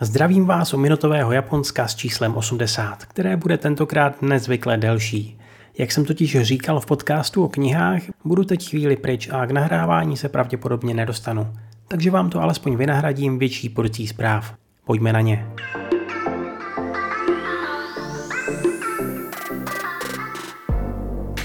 [0.00, 5.38] Zdravím vás u minutového Japonska s číslem 80, které bude tentokrát nezvykle delší.
[5.78, 10.16] Jak jsem totiž říkal v podcastu o knihách, budu teď chvíli pryč a k nahrávání
[10.16, 11.52] se pravděpodobně nedostanu.
[11.88, 14.54] Takže vám to alespoň vynahradím větší porcí zpráv.
[14.84, 15.46] Pojďme na ně.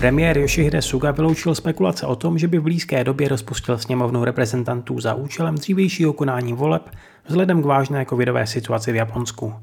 [0.02, 5.00] Premiér Yoshihide Suga vyloučil spekulace o tom, že by v blízké době rozpustil sněmovnou reprezentantů
[5.00, 6.90] za účelem dřívějšího konání voleb
[7.26, 9.54] vzhledem k vážné covidové situaci v Japonsku.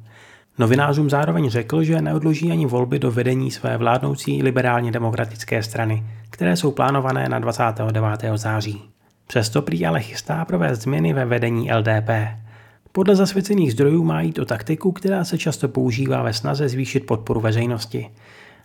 [0.59, 6.57] Novinářům zároveň řekl, že neodloží ani volby do vedení své vládnoucí liberálně demokratické strany, které
[6.57, 8.03] jsou plánované na 29.
[8.35, 8.83] září.
[9.27, 12.11] Přesto prý ale chystá provést změny ve vedení LDP.
[12.93, 17.41] Podle zasvěcených zdrojů má jít o taktiku, která se často používá ve snaze zvýšit podporu
[17.41, 18.11] veřejnosti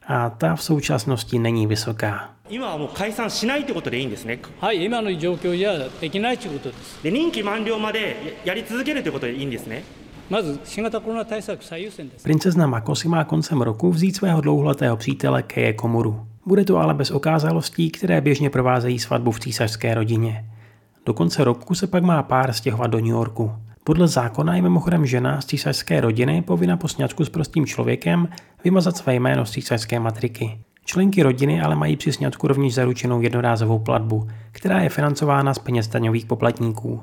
[0.07, 2.35] a ta v současnosti není vysoká.
[2.51, 4.41] 今はもう解散しないってことでいいんですね。
[4.61, 7.03] はい、今の状況じゃできないということです。
[7.03, 9.83] で、任期満了までやり続けるということでいいんですね。
[12.23, 16.27] Princezna Mako si má koncem roku vzít svého dlouholetého přítele Keje Komuru.
[16.47, 20.45] Bude to ale bez okázalostí, které běžně provázejí svatbu v císařské rodině.
[21.07, 23.53] Do konce roku se pak má pár stěhovat do New Yorku.
[23.85, 28.29] Podle zákona je mimochodem žena z císařské rodiny povinna po sňatku s prostým člověkem
[28.65, 30.59] vymazat své jméno z císařské matriky.
[30.85, 35.89] Členky rodiny ale mají při sňatku rovněž zaručenou jednorázovou platbu, která je financována z peněz
[35.89, 37.03] daňových poplatníků.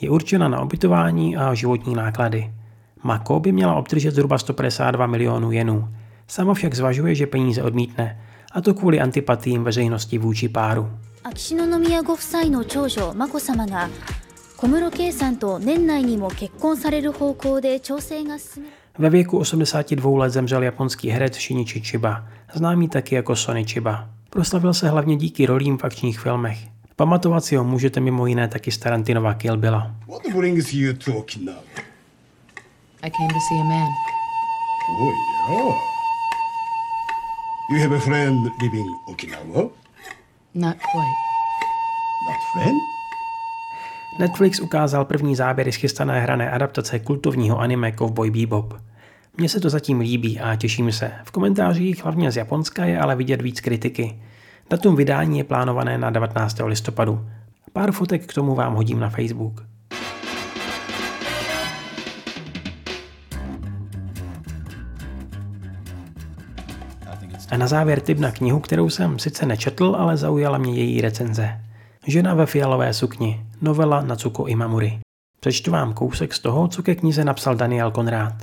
[0.00, 2.52] Je určena na obytování a životní náklady.
[3.02, 5.88] Mako by měla obdržet zhruba 152 milionů jenů.
[6.26, 8.20] Sama však zvažuje, že peníze odmítne,
[8.52, 10.90] a to kvůli antipatím veřejnosti vůči páru.
[11.24, 13.88] 秋篠宮ご夫妻の長女眞子さまが
[14.62, 24.08] 小室圭さんと年内にも結婚される方向で調整が進め Ve věku 82 let zemřel japonský herec Shinichi Chiba, známý taky jako Sony Chiba.
[24.30, 26.58] Proslavil se hlavně díky rolím v akčních filmech.
[26.96, 29.94] Pamatovat si ho můžete mimo jiné taky z Tarantinova Kill Billa.
[30.08, 31.60] What brings you to Okinawa?
[33.02, 33.88] I came to see a man.
[35.00, 35.12] Oh,
[35.50, 35.74] yeah.
[37.70, 39.70] You have a friend living Okinawa?
[40.54, 41.16] Not quite.
[42.26, 42.80] Not friend?
[44.19, 48.73] Netflix ukázal první záběry z chystané hrané adaptace kultovního anime Cowboy Bebop.
[49.37, 51.11] Mně se to zatím líbí a těším se.
[51.23, 54.19] V komentářích hlavně z Japonska je ale vidět víc kritiky.
[54.69, 56.57] Datum vydání je plánované na 19.
[56.65, 57.25] listopadu.
[57.73, 59.63] Pár fotek k tomu vám hodím na Facebook.
[67.51, 71.59] A na závěr tip na knihu, kterou jsem sice nečetl, ale zaujala mě její recenze.
[72.07, 74.99] Žena ve fialové sukni, novela Natsuko Imamuri.
[75.39, 78.33] Přečtu vám kousek z toho, co ke knize napsal Daniel Konrád.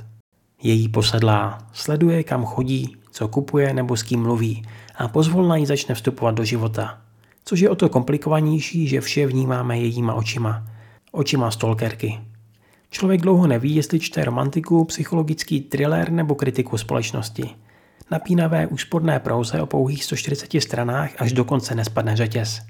[0.63, 5.95] Její posedlá, sleduje, kam chodí, co kupuje nebo s kým mluví a pozvolna jí začne
[5.95, 7.01] vstupovat do života.
[7.45, 10.67] Což je o to komplikovanější, že vše vnímáme jejíma očima.
[11.11, 12.19] Očima stalkerky.
[12.89, 17.49] Člověk dlouho neví, jestli čte romantiku, psychologický thriller nebo kritiku společnosti.
[18.11, 22.61] Napínavé úsporné prouze o pouhých 140 stranách až do konce nespadne řetěz.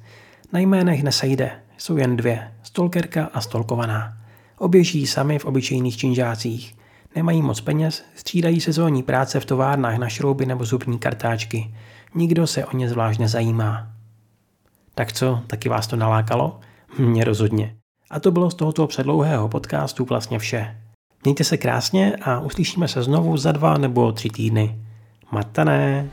[0.54, 4.18] Na jménech nesejde, jsou jen dvě, stolkerka a stolkovaná.
[4.58, 6.76] Oběží sami v obyčejných činžácích.
[7.16, 11.76] Nemají moc peněz, střídají sezónní práce v továrnách na šrouby nebo zubní kartáčky.
[12.16, 13.88] Nikdo se o ně zvlášť nezajímá.
[14.96, 16.60] Tak co, taky vás to nalákalo?
[16.98, 17.76] Mě rozhodně.
[18.10, 20.78] A to bylo z tohoto předlouhého podcastu vlastně vše.
[21.24, 24.80] Mějte se krásně a uslyšíme se znovu za dva nebo tři týdny.
[25.32, 26.10] Matané!